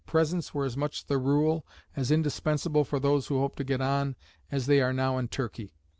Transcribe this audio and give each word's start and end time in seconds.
Presents 0.07 0.51
were 0.51 0.65
as 0.65 0.75
much 0.75 1.05
the 1.05 1.19
rule, 1.19 1.63
as 1.95 2.09
indispensable 2.09 2.83
for 2.83 2.99
those 2.99 3.27
who 3.27 3.37
hoped 3.37 3.57
to 3.57 3.63
get 3.63 3.81
on, 3.81 4.15
as 4.51 4.65
they 4.65 4.81
are 4.81 4.93
now 4.93 5.19
in 5.19 5.27
Turkey. 5.27 5.75